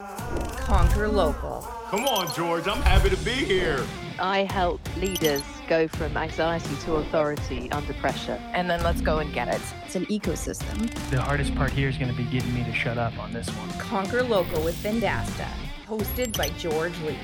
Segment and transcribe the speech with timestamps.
[0.00, 1.60] Conquer local.
[1.88, 2.66] Come on, George.
[2.66, 3.86] I'm happy to be here.
[4.18, 8.40] I help leaders go from anxiety to authority under pressure.
[8.52, 9.60] And then let's go and get it.
[9.86, 10.90] It's an ecosystem.
[11.10, 13.48] The hardest part here is going to be getting me to shut up on this
[13.50, 13.70] one.
[13.78, 15.48] Conquer Local with Vendasta,
[15.86, 17.18] hosted by George Leith.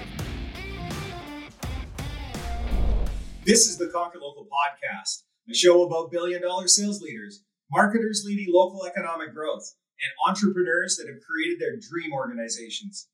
[3.45, 8.55] This is the Conquer Local podcast, a show about billion dollar sales leaders, marketers leading
[8.55, 13.09] local economic growth, and entrepreneurs that have created their dream organizations.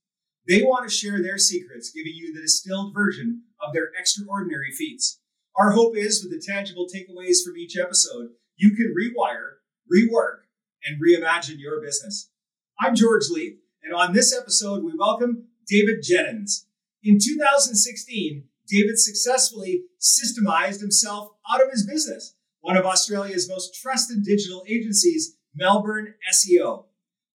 [0.48, 5.20] They want to share their secrets, giving you the distilled version of their extraordinary feats.
[5.56, 9.56] Our hope is, with the tangible takeaways from each episode, you can rewire,
[9.92, 10.46] rework,
[10.84, 12.30] and reimagine your business.
[12.78, 16.66] I'm George Leith, and on this episode, we welcome David Jennings.
[17.02, 24.24] In 2016, David successfully systemized himself out of his business, one of Australia's most trusted
[24.24, 26.84] digital agencies, Melbourne SEO.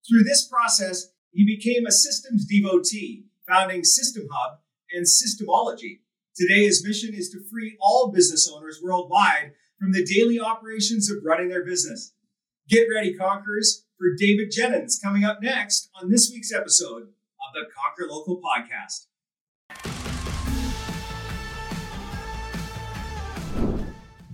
[0.07, 4.59] Through this process, he became a systems devotee, founding System Hub
[4.93, 5.99] and Systemology.
[6.35, 11.17] Today, his mission is to free all business owners worldwide from the daily operations of
[11.25, 12.13] running their business.
[12.69, 17.65] Get ready, Conquerors, for David Jennings coming up next on this week's episode of the
[17.75, 19.07] Conquer Local podcast.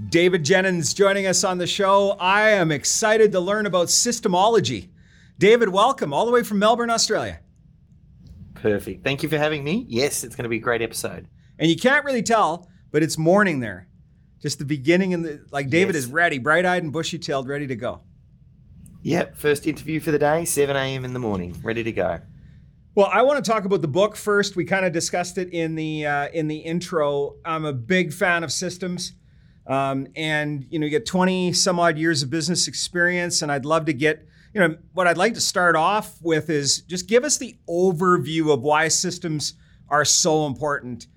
[0.09, 2.11] David Jennings joining us on the show.
[2.11, 4.88] I am excited to learn about systemology.
[5.38, 7.41] David, welcome all the way from Melbourne, Australia.
[8.53, 9.03] Perfect.
[9.03, 9.86] Thank you for having me.
[9.89, 11.27] Yes, it's going to be a great episode.
[11.59, 13.89] And you can't really tell, but it's morning there.
[14.41, 16.05] Just the beginning and the like David yes.
[16.05, 18.02] is ready, bright-eyed and bushy-tailed, ready to go.
[19.02, 21.03] Yep, first interview for the day, 7 a.m.
[21.03, 22.21] in the morning, ready to go.
[22.95, 24.55] Well, I want to talk about the book first.
[24.55, 27.36] We kind of discussed it in the uh, in the intro.
[27.44, 29.14] I'm a big fan of systems.
[29.67, 33.65] Um, and you know, you get 20 some odd years of business experience, and I'd
[33.65, 37.23] love to get, you know, what I'd like to start off with is just give
[37.23, 39.55] us the overview of why systems
[39.89, 41.07] are so important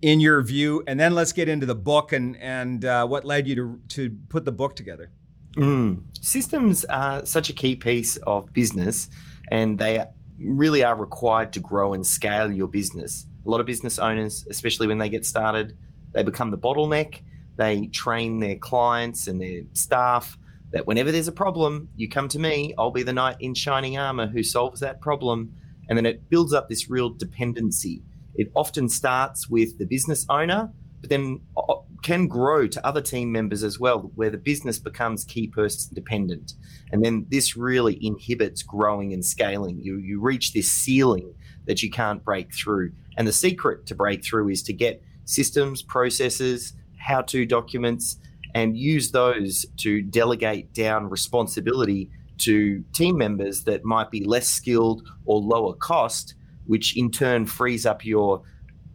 [0.00, 3.46] in your view, and then let's get into the book and and uh, what led
[3.46, 5.10] you to to put the book together.
[5.56, 6.02] Mm.
[6.20, 9.10] Systems are such a key piece of business,
[9.50, 10.02] and they
[10.38, 13.26] really are required to grow and scale your business.
[13.44, 15.76] A lot of business owners, especially when they get started,
[16.12, 17.20] they become the bottleneck
[17.56, 20.38] they train their clients and their staff
[20.72, 23.98] that whenever there's a problem, you come to me, I'll be the knight in shining
[23.98, 25.52] armor who solves that problem.
[25.88, 28.02] And then it builds up this real dependency.
[28.34, 33.30] It often starts with the business owner, but then uh, can grow to other team
[33.30, 36.54] members as well, where the business becomes key person dependent.
[36.90, 39.78] And then this really inhibits growing and scaling.
[39.80, 41.34] You, you reach this ceiling
[41.66, 42.92] that you can't break through.
[43.18, 48.18] And the secret to break through is to get systems, processes, how to documents
[48.54, 55.08] and use those to delegate down responsibility to team members that might be less skilled
[55.26, 56.34] or lower cost,
[56.66, 58.42] which in turn frees up your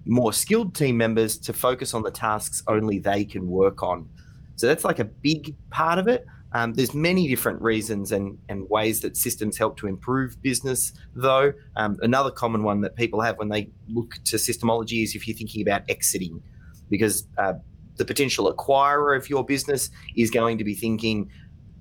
[0.06, 4.08] more skilled team members to focus on the tasks only they can work on.
[4.56, 6.26] So that's like a big part of it.
[6.54, 11.54] Um, there's many different reasons and, and ways that systems help to improve business, though.
[11.76, 15.38] Um, another common one that people have when they look to systemology is if you're
[15.38, 16.42] thinking about exiting,
[16.90, 17.54] because uh,
[17.98, 21.30] the potential acquirer of your business is going to be thinking,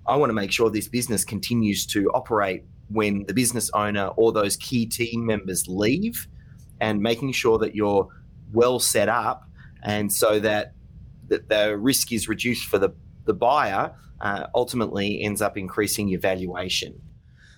[0.06, 4.32] I want to make sure this business continues to operate when the business owner or
[4.32, 6.27] those key team members leave
[6.81, 8.09] and making sure that you're
[8.53, 9.49] well set up
[9.82, 10.72] and so that,
[11.28, 12.91] that the risk is reduced for the,
[13.25, 17.00] the buyer uh, ultimately ends up increasing your valuation.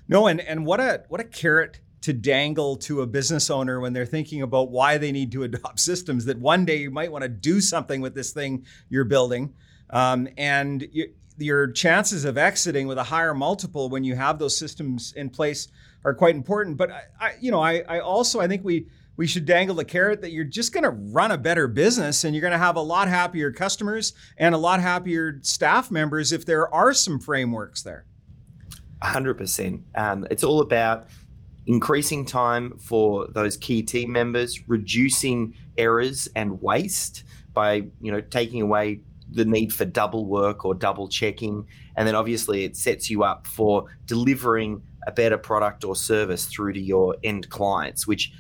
[0.09, 3.93] No, and, and what a what a carrot to dangle to a business owner when
[3.93, 7.23] they're thinking about why they need to adopt systems that one day you might want
[7.23, 9.55] to do something with this thing you're building.
[9.91, 14.57] Um, and you, your chances of exiting with a higher multiple when you have those
[14.57, 15.69] systems in place
[16.05, 16.77] are quite important.
[16.77, 18.87] But I, I you know, I, I also I think we
[19.17, 22.35] we should dangle the carrot that you're just going to run a better business and
[22.35, 26.47] you're going to have a lot happier customers and a lot happier staff members if
[26.47, 28.05] there are some frameworks there.
[29.03, 29.83] 100%.
[29.97, 31.09] Um, it's all about
[31.69, 37.23] increasing time for those key team members, reducing errors and waste
[37.53, 39.01] by you know taking away
[39.31, 41.67] the need for double work or double checking,
[41.97, 46.73] and then obviously it sets you up for delivering a better product or service through
[46.73, 48.33] to your end clients, which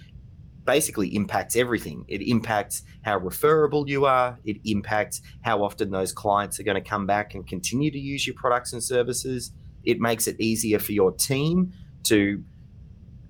[0.65, 2.05] basically impacts everything.
[2.09, 4.39] It impacts how referable you are.
[4.45, 8.27] It impacts how often those clients are going to come back and continue to use
[8.27, 9.53] your products and services.
[9.85, 11.73] It makes it easier for your team
[12.05, 12.43] to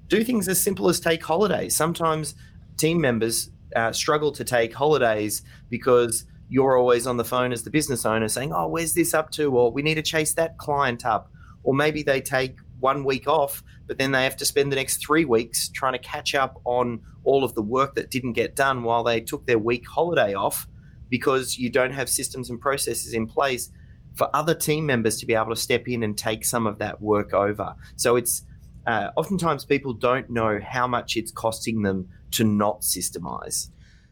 [0.09, 1.77] do things as simple as take holidays.
[1.77, 2.35] Sometimes
[2.77, 7.71] team members uh, struggle to take holidays because you're always on the phone as the
[7.71, 9.57] business owner saying, Oh, where's this up to?
[9.57, 11.31] Or we need to chase that client up.
[11.63, 14.99] Or maybe they take one week off, but then they have to spend the next
[14.99, 18.85] three weeks trying to catch up on all of the work that didn't get done
[18.85, 20.67] while they took their week holiday off
[21.11, 23.71] because you don't have systems and processes in place
[24.15, 27.01] for other team members to be able to step in and take some of that
[27.01, 27.75] work over.
[27.97, 28.43] So it's
[28.89, 33.69] uh, oftentimes people don't know how much it's costing them to not systemize.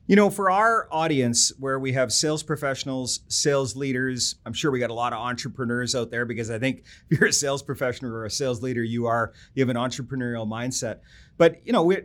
[0.07, 4.79] You know, for our audience where we have sales professionals, sales leaders, I'm sure we
[4.79, 8.13] got a lot of entrepreneurs out there because I think if you're a sales professional
[8.13, 10.99] or a sales leader, you are you have an entrepreneurial mindset.
[11.39, 12.03] But you know, we,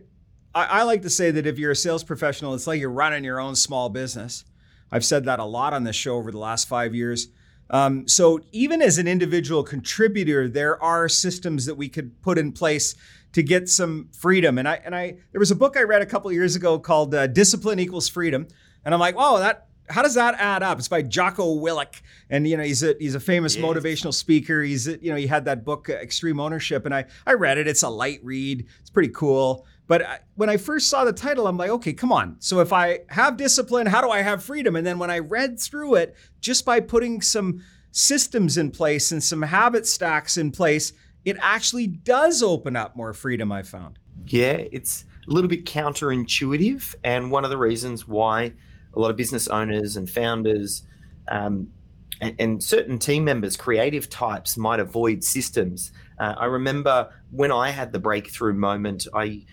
[0.55, 3.25] I, I like to say that if you're a sales professional, it's like you're running
[3.25, 4.45] your own small business.
[4.93, 7.27] I've said that a lot on this show over the last five years.
[7.71, 12.51] Um, so even as an individual contributor, there are systems that we could put in
[12.51, 12.95] place
[13.31, 14.57] to get some freedom.
[14.57, 17.15] And I and I there was a book I read a couple years ago called
[17.15, 18.45] uh, Discipline Equals Freedom,
[18.85, 20.79] and I'm like, oh, that how does that add up?
[20.79, 23.65] It's by Jocko Willink, and you know he's a he's a famous yes.
[23.65, 24.61] motivational speaker.
[24.61, 27.67] He's you know he had that book uh, Extreme Ownership, and I I read it.
[27.67, 28.65] It's a light read.
[28.81, 29.65] It's pretty cool.
[29.91, 32.37] But I, when I first saw the title, I'm like, okay, come on.
[32.39, 34.77] So if I have discipline, how do I have freedom?
[34.77, 37.61] And then when I read through it, just by putting some
[37.91, 40.93] systems in place and some habit stacks in place,
[41.25, 43.99] it actually does open up more freedom, I found.
[44.27, 46.95] Yeah, it's a little bit counterintuitive.
[47.03, 48.53] And one of the reasons why
[48.93, 50.83] a lot of business owners and founders
[51.27, 51.67] um,
[52.21, 55.91] and, and, certain team members, creative types, might avoid systems.
[56.17, 59.43] Uh, I remember when I had the breakthrough moment, I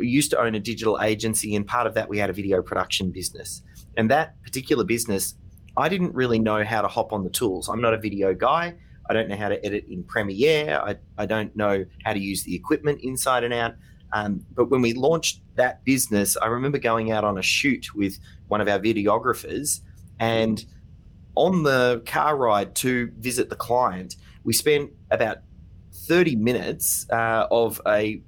[0.00, 3.10] used to own a digital agency, and part of that we had a video production
[3.10, 3.62] business.
[3.96, 5.34] And that particular business,
[5.76, 7.68] I didn't really know how to hop on the tools.
[7.68, 8.74] I'm not a video guy.
[9.08, 10.80] I don't know how to edit in Premiere.
[10.84, 13.74] I, I don't know how to use the equipment inside and out.
[14.12, 18.18] Um, but when we launched that business, I remember going out on a shoot with
[18.48, 19.80] one of our videographers.
[20.18, 20.64] And
[21.34, 25.38] on the car ride to visit the client, we spent about
[26.06, 28.22] 30 minutes uh, of a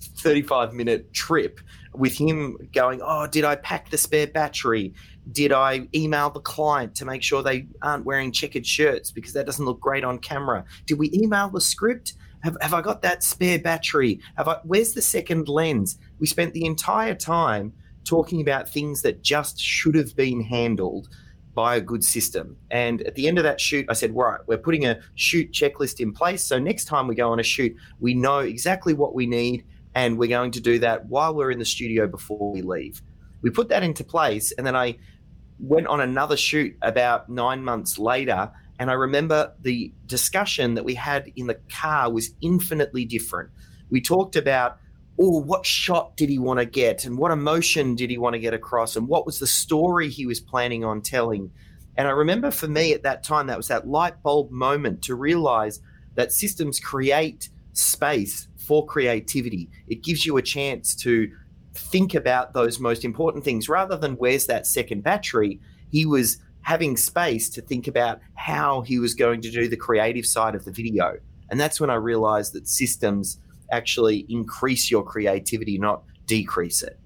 [0.00, 1.60] 35 minute trip
[1.94, 4.94] with him going, Oh, did I pack the spare battery?
[5.32, 9.46] Did I email the client to make sure they aren't wearing checkered shirts because that
[9.46, 10.64] doesn't look great on camera?
[10.86, 12.14] Did we email the script?
[12.42, 14.20] Have, have I got that spare battery?
[14.36, 15.98] Have I, where's the second lens?
[16.18, 17.72] We spent the entire time
[18.04, 21.08] talking about things that just should have been handled
[21.54, 22.56] by a good system.
[22.70, 26.00] And at the end of that shoot, I said, right, we're putting a shoot checklist
[26.00, 26.44] in place.
[26.44, 29.64] So next time we go on a shoot, we know exactly what we need.
[29.94, 33.02] And we're going to do that while we're in the studio before we leave.
[33.42, 34.52] We put that into place.
[34.52, 34.98] And then I
[35.58, 38.50] went on another shoot about nine months later.
[38.78, 43.50] And I remember the discussion that we had in the car was infinitely different.
[43.90, 44.78] We talked about,
[45.18, 47.04] oh, what shot did he want to get?
[47.04, 48.96] And what emotion did he want to get across?
[48.96, 51.50] And what was the story he was planning on telling?
[51.96, 55.14] And I remember for me at that time, that was that light bulb moment to
[55.14, 55.80] realize
[56.14, 59.68] that systems create space for creativity.
[59.88, 61.28] It gives you a chance to
[61.74, 65.58] think about those most important things rather than where's that second battery.
[65.90, 70.24] He was having space to think about how he was going to do the creative
[70.24, 71.18] side of the video.
[71.50, 73.40] And that's when I realized that systems
[73.72, 76.99] actually increase your creativity, not decrease it.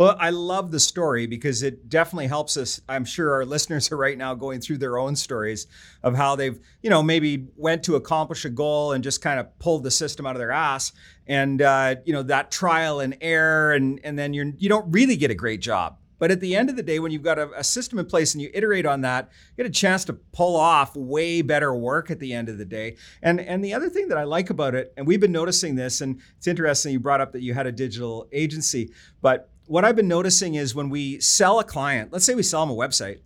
[0.00, 2.80] Well, I love the story because it definitely helps us.
[2.88, 5.66] I'm sure our listeners are right now going through their own stories
[6.02, 9.58] of how they've, you know, maybe went to accomplish a goal and just kind of
[9.58, 10.92] pulled the system out of their ass,
[11.26, 15.18] and uh, you know that trial and error, and and then you're you don't really
[15.18, 15.98] get a great job.
[16.18, 18.34] But at the end of the day, when you've got a, a, system in place
[18.34, 22.10] and you iterate on that, you get a chance to pull off way better work
[22.10, 22.96] at the end of the day.
[23.22, 26.00] And and the other thing that I like about it, and we've been noticing this,
[26.00, 29.94] and it's interesting you brought up that you had a digital agency, but what I've
[29.94, 33.20] been noticing is when we sell a client, let's say we sell them a website,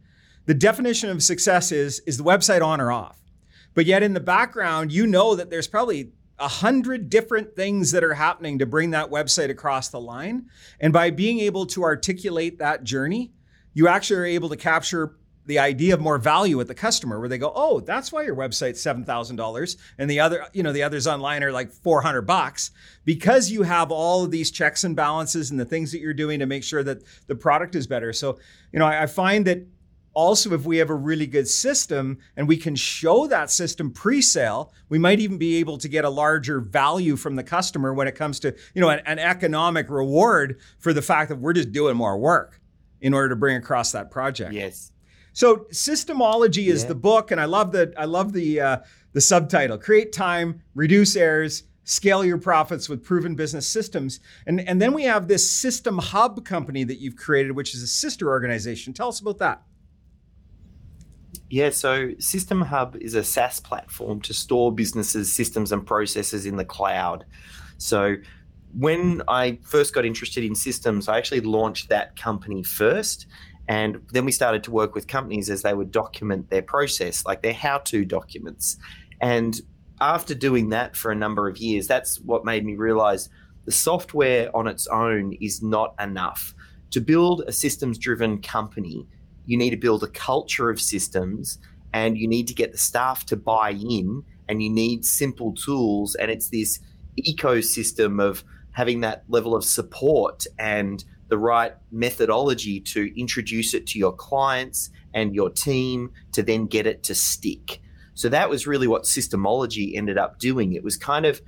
[0.45, 3.19] the definition of success is is the website on or off.
[3.73, 8.05] But yet in the background, you know that there's probably a hundred different things that
[8.05, 10.51] are happening to bring that website across the line.
[10.81, 13.33] And by being able to articulate that journey,
[13.73, 17.29] you actually are able to capture the idea of more value with the customer where
[17.29, 21.07] they go, oh, that's why your website's $7,000 and the other, you know, the others
[21.07, 22.71] online are like 400 bucks
[23.05, 26.39] because you have all of these checks and balances and the things that you're doing
[26.41, 28.13] to make sure that the product is better.
[28.13, 28.39] So,
[28.73, 29.67] you know, I, I find that
[30.15, 34.73] also if we have a really good system and we can show that system pre-sale
[34.89, 38.15] we might even be able to get a larger value from the customer when it
[38.15, 41.97] comes to you know an, an economic reward for the fact that we're just doing
[41.97, 42.61] more work
[43.01, 44.93] in order to bring across that project yes
[45.35, 46.89] so systemology is yeah.
[46.89, 48.77] the book, and I love the I love the uh,
[49.13, 54.21] the subtitle: create time, reduce errors, scale your profits with proven business systems.
[54.47, 57.87] And and then we have this System Hub company that you've created, which is a
[57.89, 58.93] sister organization.
[58.93, 59.63] Tell us about that.
[61.51, 66.57] Yeah, so System Hub is a SaaS platform to store businesses' systems and processes in
[66.57, 67.27] the cloud.
[67.77, 68.17] So
[68.73, 73.27] when I first got interested in systems, I actually launched that company first.
[73.69, 77.43] And then we started to work with companies as they would document their process, like
[77.43, 78.77] their how to documents.
[79.21, 79.61] And
[80.01, 83.29] after doing that for a number of years, that's what made me realize
[83.65, 86.55] the software on its own is not enough.
[86.91, 89.07] To build a systems driven company,
[89.47, 91.59] you need to build a culture of systems
[91.93, 96.15] and you need to get the staff to buy in and you need simple tools.
[96.15, 96.81] And it's this
[97.27, 103.99] ecosystem of having that level of support and the right methodology to introduce it to
[103.99, 107.81] your clients and your team to then get it to stick.
[108.15, 110.75] So that was really what systemology ended up doing.
[110.75, 111.41] It was kind of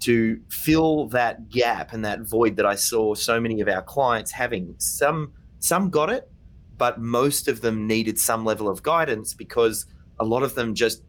[0.00, 4.30] to fill that gap and that void that I saw so many of our clients
[4.30, 4.74] having.
[4.78, 6.30] Some some got it,
[6.76, 9.86] but most of them needed some level of guidance because
[10.20, 11.02] a lot of them just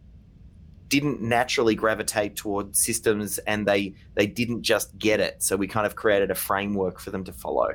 [0.88, 5.42] didn't naturally gravitate toward systems and they they didn't just get it.
[5.42, 7.70] So we kind of created a framework for them to follow.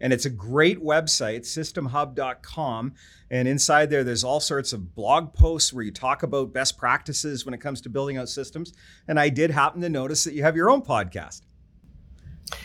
[0.00, 2.94] And it's a great website, systemhub.com.
[3.30, 7.44] And inside there, there's all sorts of blog posts where you talk about best practices
[7.44, 8.72] when it comes to building out systems.
[9.08, 11.42] And I did happen to notice that you have your own podcast.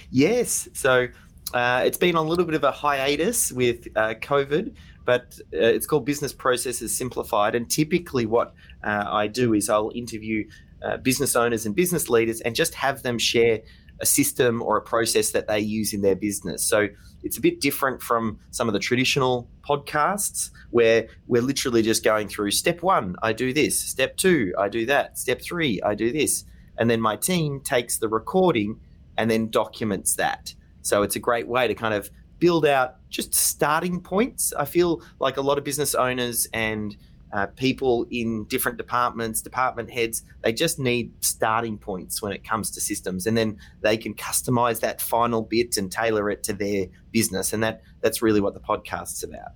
[0.10, 0.68] Yes.
[0.74, 1.08] So
[1.54, 5.86] uh, it's been a little bit of a hiatus with uh, COVID, but uh, it's
[5.86, 7.56] called Business Processes Simplified.
[7.56, 10.48] And typically, what uh, I do is I'll interview
[10.84, 13.62] uh, business owners and business leaders and just have them share
[14.02, 16.64] a system or a process that they use in their business.
[16.64, 16.88] So
[17.24, 22.28] it's a bit different from some of the traditional podcasts where we're literally just going
[22.28, 26.12] through step one, I do this, step two, I do that, step three, I do
[26.12, 26.46] this.
[26.78, 28.80] And then my team takes the recording
[29.18, 30.54] and then documents that.
[30.82, 32.10] So it's a great way to kind of
[32.40, 34.54] build out just starting points.
[34.54, 36.96] I feel like a lot of business owners and
[37.32, 42.72] uh, people in different departments, department heads, they just need starting points when it comes
[42.72, 46.88] to systems, and then they can customize that final bit and tailor it to their
[47.12, 49.52] business, and that that's really what the podcast's about.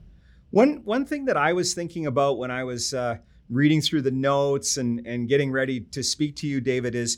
[0.51, 3.18] One one thing that I was thinking about when I was uh,
[3.50, 7.18] reading through the notes and and getting ready to speak to you, David, is,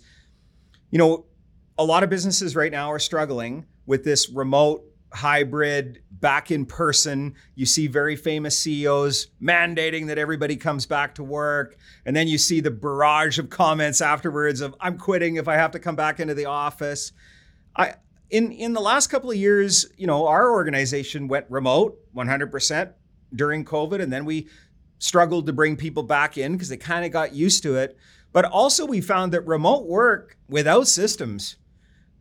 [0.89, 1.25] you know,
[1.77, 4.83] a lot of businesses right now are struggling with this remote
[5.15, 7.35] hybrid, back in person.
[7.55, 11.77] You see very famous CEOs mandating that everybody comes back to work.
[12.05, 15.71] And then you see the barrage of comments afterwards of, I'm quitting if I have
[15.71, 17.11] to come back into the office.
[17.75, 17.95] I,
[18.29, 22.93] in, in the last couple of years, you know, our organization went remote 100%
[23.33, 24.01] during COVID.
[24.01, 24.47] And then we
[24.99, 27.97] struggled to bring people back in because they kind of got used to it.
[28.33, 31.55] But also, we found that remote work without systems,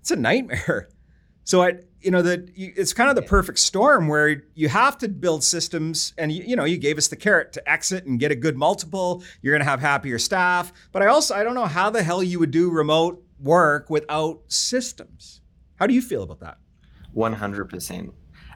[0.01, 0.89] it's a nightmare.
[1.47, 5.08] So I, you know, that it's kind of the perfect storm where you have to
[5.08, 8.30] build systems, and you, you know, you gave us the carrot to exit and get
[8.30, 9.23] a good multiple.
[9.42, 12.23] You're going to have happier staff, but I also I don't know how the hell
[12.23, 15.40] you would do remote work without systems.
[15.76, 16.58] How do you feel about that?
[17.12, 18.12] One hundred percent.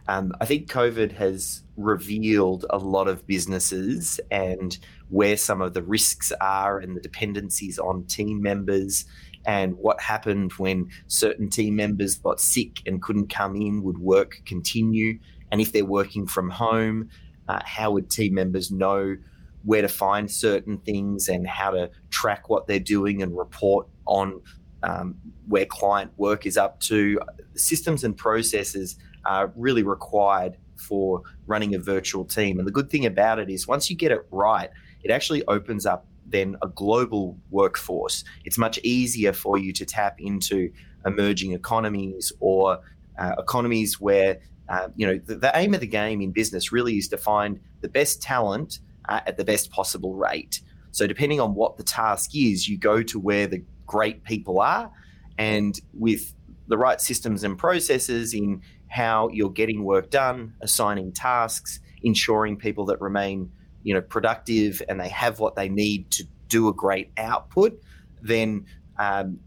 [0.09, 4.79] Um, I think COVID has revealed a lot of businesses and
[5.11, 9.05] where some of the risks are and the dependencies on team members
[9.49, 14.43] and what happened when certain team members got sick and couldn't come in, would work
[14.45, 15.19] continue?
[15.51, 17.09] And if they're working from home,
[17.49, 19.17] uh, how would team members know
[19.65, 24.43] where to find certain things and how to track what they're doing and report on
[24.83, 25.15] um,
[25.49, 27.19] where client work is up to?
[27.55, 32.59] Systems and processes are really required for running a virtual team.
[32.59, 34.69] And the good thing about it is once you get it right,
[35.03, 38.25] it actually opens up then a global workforce.
[38.45, 40.71] It's much easier for you to tap into
[41.07, 42.81] emerging economies or
[43.19, 46.99] uh, economies where uh, you know the, the, aim of the game in business really
[46.99, 50.61] is to find the best talent uh, at the best possible rate.
[50.91, 54.91] So depending on what the task is, you go to where the great people are,
[55.39, 56.35] and with
[56.69, 62.85] the right systems and processes in how you're getting work done, assigning tasks, ensuring people
[62.87, 63.51] that remain
[63.83, 67.81] you know productive and they have what they need to do a great output,
[68.23, 68.67] then
[68.99, 69.39] um,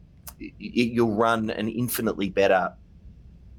[0.57, 2.73] you'll run an infinitely better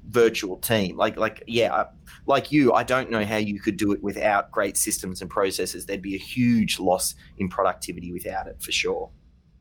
[0.07, 0.97] virtual team.
[0.97, 1.85] Like like yeah,
[2.25, 5.85] like you, I don't know how you could do it without great systems and processes.
[5.85, 9.09] There'd be a huge loss in productivity without it for sure.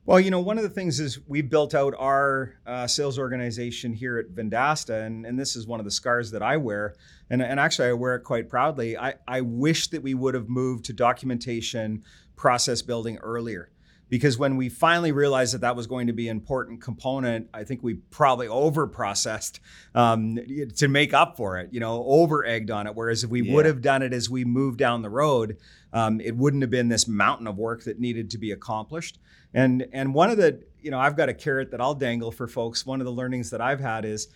[0.04, 3.92] Well, you know, one of the things is we built out our uh, sales organization
[3.92, 6.96] here at Vendasta, and, and this is one of the scars that I wear.
[7.30, 8.98] And, and actually, I wear it quite proudly.
[8.98, 12.02] I, I wish that we would have moved to documentation
[12.34, 13.70] process building earlier
[14.08, 17.62] because when we finally realized that that was going to be an important component, I
[17.62, 19.60] think we probably over processed
[19.94, 20.36] um,
[20.76, 22.96] to make up for it, you know, over egged on it.
[22.96, 23.54] Whereas if we Yeah.
[23.54, 25.56] would have done it as we moved down the road,
[25.92, 29.18] um, it wouldn't have been this mountain of work that needed to be accomplished.
[29.54, 32.48] And and one of the, you know, I've got a carrot that I'll dangle for
[32.48, 32.86] folks.
[32.86, 34.28] One of the learnings that I've had is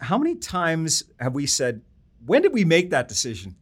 [0.00, 1.82] how many times have we said,
[2.26, 3.56] when did we make that decision?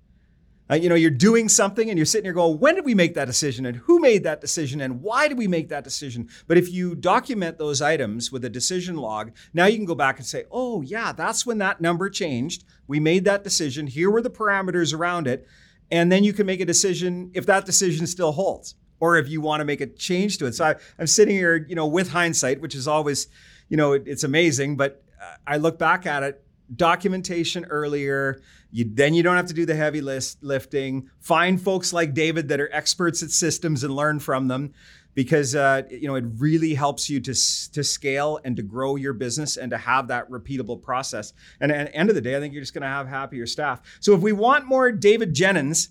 [0.69, 3.15] Uh, you know, you're doing something and you're sitting here going, when did we make
[3.15, 6.29] that decision and who made that decision and why did we make that decision?
[6.49, 10.19] But if you document those items with a decision log, now you can go back
[10.19, 12.65] and say, oh, yeah, that's when that number changed.
[12.89, 13.87] We made that decision.
[13.87, 15.47] Here were the parameters around it.
[15.91, 19.41] And then you can make a decision if that decision still holds or if you
[19.41, 20.55] want to make a change to it.
[20.55, 23.29] So I, I'm sitting here, you know, with hindsight, which is always,
[23.69, 25.03] you know, it, it's amazing, but
[25.47, 26.43] I look back at it
[26.75, 28.41] documentation earlier.
[28.73, 31.09] You then you don't have to do the heavy list lifting.
[31.21, 34.75] Find folks like David that are experts at systems and learn from them,
[35.17, 37.33] because uh, you know it really helps you to
[37.73, 41.33] to scale and to grow your business and to have that repeatable process.
[41.61, 43.47] And at the end of the day, I think you're just going to have happier
[43.47, 43.81] staff.
[43.99, 45.89] So if we want more David Jennings,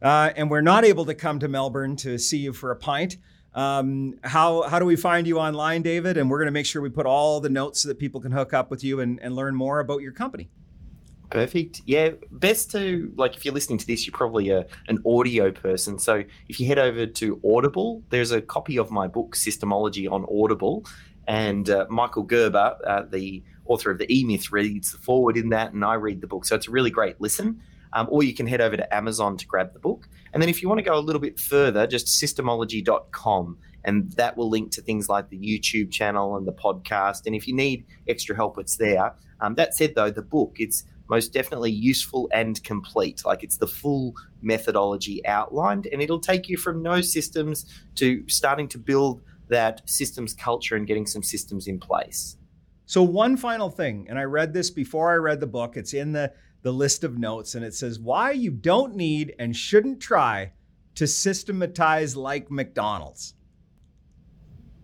[0.00, 3.18] uh, and we're not able to come to Melbourne to see you for a pint.
[3.54, 6.16] Um, how how do we find you online, David?
[6.16, 8.32] And we're going to make sure we put all the notes so that people can
[8.32, 10.48] hook up with you and, and learn more about your company.
[11.32, 11.80] Perfect.
[11.86, 15.98] Yeah, best to like if you're listening to this, you're probably a, an audio person.
[15.98, 20.26] So if you head over to Audible, there's a copy of my book Systemology on
[20.30, 20.84] Audible,
[21.26, 25.48] and uh, Michael Gerber, uh, the author of the E Myth, reads the foreword in
[25.48, 26.44] that, and I read the book.
[26.44, 27.62] So it's a really great listen.
[27.94, 30.08] Um, or you can head over to Amazon to grab the book.
[30.32, 33.58] And then if you want to go a little bit further, just systemology.com.
[33.84, 37.26] And that will link to things like the YouTube channel and the podcast.
[37.26, 39.12] And if you need extra help, it's there.
[39.42, 43.22] Um, that said, though, the book, it's most definitely useful and complete.
[43.24, 47.66] Like it's the full methodology outlined, and it'll take you from no systems
[47.96, 52.38] to starting to build that systems culture and getting some systems in place.
[52.86, 55.76] So one final thing, and I read this before I read the book.
[55.76, 59.54] It's in the the list of notes, and it says why you don't need and
[59.54, 60.52] shouldn't try
[60.94, 63.34] to systematize like McDonald's.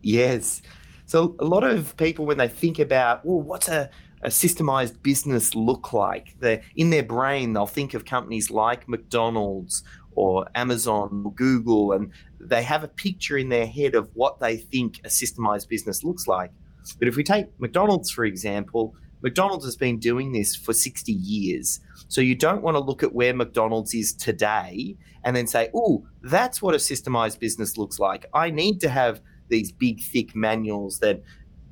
[0.02, 0.62] Yes.
[1.06, 3.88] So a lot of people, when they think about, well, what's a,
[4.22, 6.37] a systemized business look like?
[6.40, 9.83] They in their brain, they'll think of companies like McDonald's
[10.14, 14.57] or Amazon or Google, and they have a picture in their head of what they
[14.57, 16.50] think a systemized business looks like.
[16.98, 21.81] But if we take McDonald's, for example, McDonald's has been doing this for 60 years.
[22.09, 26.07] So you don't want to look at where McDonald's is today and then say, oh,
[26.22, 28.26] that's what a systemized business looks like.
[28.33, 31.22] I need to have these big, thick manuals that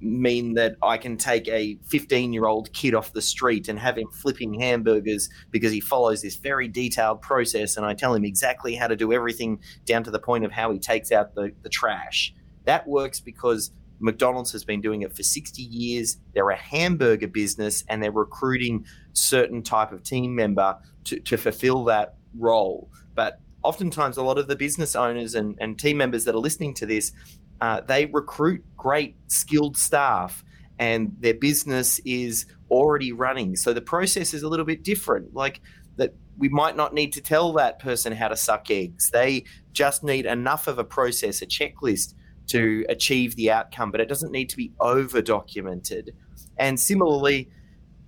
[0.00, 3.96] mean that I can take a 15 year old kid off the street and have
[3.96, 8.74] him flipping hamburgers because he follows this very detailed process and I tell him exactly
[8.74, 11.68] how to do everything down to the point of how he takes out the, the
[11.68, 12.35] trash.
[12.64, 16.18] That works because McDonald's has been doing it for 60 years.
[16.35, 21.85] They're a hamburger business and they're recruiting certain type of team member to, to fulfill
[21.85, 22.90] that role.
[23.14, 26.74] But oftentimes, a lot of the business owners and, and team members that are listening
[26.74, 27.12] to this,
[27.60, 30.44] uh, they recruit great skilled staff
[30.78, 33.56] and their business is already running.
[33.56, 35.34] So the process is a little bit different.
[35.34, 35.60] Like
[35.96, 39.10] that, we might not need to tell that person how to suck eggs.
[39.10, 42.14] They just need enough of a process, a checklist
[42.48, 46.14] to achieve the outcome, but it doesn't need to be over documented.
[46.58, 47.50] And similarly,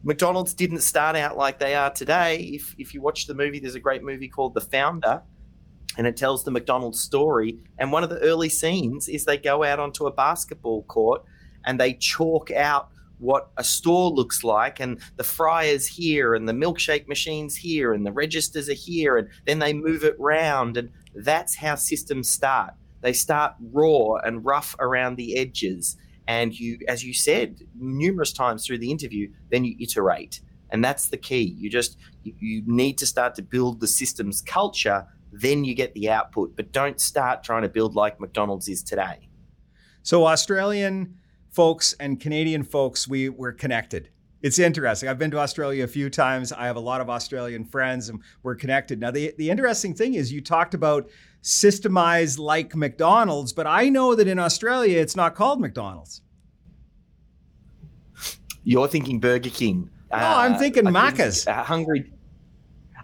[0.05, 2.37] McDonald's didn't start out like they are today.
[2.55, 5.23] If, if you watch the movie, there's a great movie called The Founder,
[5.97, 7.59] and it tells the McDonald's story.
[7.79, 11.25] And one of the early scenes is they go out onto a basketball court
[11.65, 14.81] and they chalk out what a store looks like.
[14.81, 19.17] And the fryers here and the milkshake machines here and the registers are here.
[19.17, 22.75] And then they move it round and that's how systems start.
[23.01, 25.97] They start raw and rough around the edges.
[26.27, 30.41] And you as you said numerous times through the interview then you iterate.
[30.71, 31.57] And that's the key.
[31.59, 36.09] You just you, need to start to build the systems culture then you get the
[36.11, 39.29] output but don't start trying to build like mcdonald's is today
[40.03, 41.17] So Australian
[41.51, 44.09] folks and Canadian folks, we we're connected.
[44.41, 45.09] It's interesting.
[45.09, 46.53] I've been to Australia a few times.
[46.53, 49.01] I have a lot of Australian friends and we're connected.
[49.01, 51.11] Now the, the interesting thing is you talked about
[51.43, 56.23] systemize like McDonald's, but I know that in Australia it's not called McDonald's.
[58.65, 61.47] you're thinking burger king No, I'm thinking Macca's.
[61.47, 62.13] uh, hungry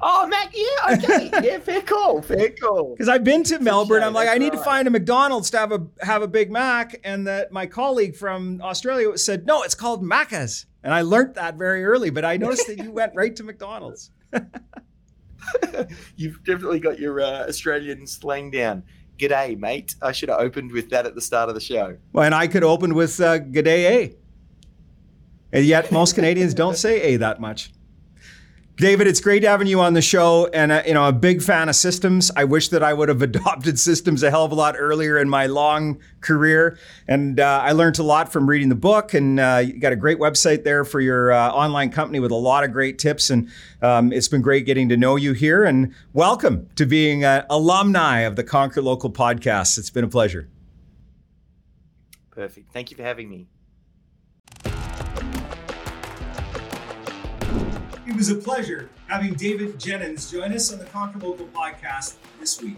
[0.07, 4.09] oh mac yeah okay yeah fair call fair call Because I've been to Melbourne, shame,
[4.09, 7.01] I'm like, I need to find a McDonald's to have a have a Big Mac,
[7.05, 11.57] and that my colleague from Australia said, no, it's called Macca's, and I learned that
[11.57, 12.11] very early.
[12.11, 14.11] But I noticed that you went right to McDonald's.
[16.17, 18.83] You've definitely got your uh, Australian slang down.
[19.19, 19.95] G'day, mate.
[20.03, 21.97] I should have opened with that at the start of the show.
[22.13, 24.17] Well, and I could open with uh, G'day A.
[25.53, 27.71] And yet, most Canadians don't say A that much.
[28.77, 31.69] David, it's great having you on the show, and uh, you know, a big fan
[31.69, 32.33] of systems.
[32.35, 35.29] I wish that I would have adopted systems a hell of a lot earlier in
[35.29, 39.15] my long career, and uh, I learned a lot from reading the book.
[39.15, 42.37] And uh, you got a great website there for your uh, online company with a
[42.37, 43.31] lot of great tips.
[43.31, 43.49] And
[43.81, 45.63] um, it's been great getting to know you here.
[45.63, 49.79] And welcome to being an alumni of the Conquer Local podcast.
[49.79, 50.49] It's been a pleasure.
[52.33, 52.73] Perfect.
[52.73, 53.47] Thank you for having me.
[58.15, 62.63] It was a pleasure having David Jennings join us on the Conquer Local podcast this
[62.63, 62.77] week.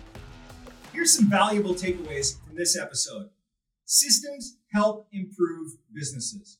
[0.94, 3.28] Here's some valuable takeaways from this episode.
[3.84, 6.56] Systems help improve businesses.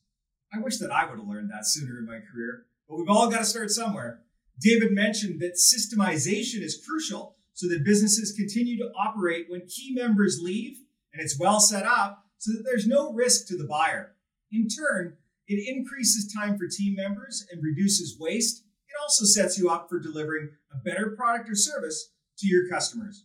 [0.52, 3.30] I wish that I would have learned that sooner in my career, but we've all
[3.30, 4.20] got to start somewhere.
[4.60, 10.40] David mentioned that systemization is crucial so that businesses continue to operate when key members
[10.42, 10.76] leave
[11.14, 14.16] and it's well set up so that there's no risk to the buyer.
[14.52, 15.16] In turn,
[15.48, 18.64] it increases time for team members and reduces waste.
[19.06, 23.24] Also sets you up for delivering a better product or service to your customers.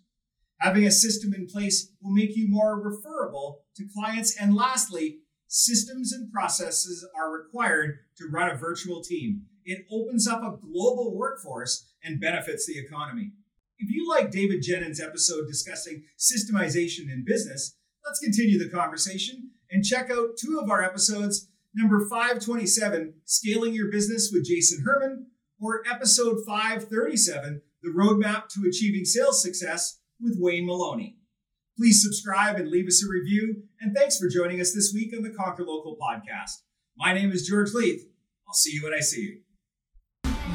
[0.60, 4.40] Having a system in place will make you more referable to clients.
[4.40, 9.48] And lastly, systems and processes are required to run a virtual team.
[9.66, 13.32] It opens up a global workforce and benefits the economy.
[13.80, 19.84] If you like David Jennings' episode discussing systemization in business, let's continue the conversation and
[19.84, 25.31] check out two of our episodes number 527, Scaling Your Business with Jason Herman,
[25.62, 31.18] or episode 537, The Roadmap to Achieving Sales Success with Wayne Maloney.
[31.78, 35.24] Please subscribe and leave us a review, and thanks for joining us this week on
[35.24, 36.52] the Conquer Local podcast.
[36.98, 38.02] My name is George Leith.
[38.48, 39.42] I'll see you when I see you.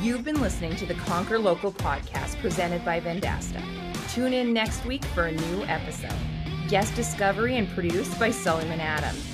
[0.02, 3.62] You've been listening to the Conquer Local podcast presented by Vendasta.
[4.12, 6.12] Tune in next week for a new episode.
[6.68, 9.24] Guest discovery and produced by Sullivan Adams.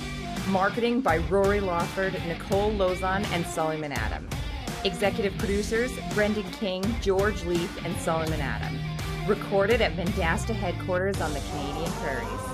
[0.49, 4.27] Marketing by Rory Lawford, Nicole Lozon, and Sullivan Adam.
[4.85, 8.77] Executive producers Brendan King, George Leith, and Solomon Adam.
[9.27, 12.52] Recorded at Vendasta headquarters on the Canadian Prairies.